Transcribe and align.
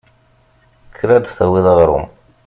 Kker 0.89 1.09
ad 1.11 1.21
d-tawiḍ 1.23 1.65
aɣrum. 1.71 2.05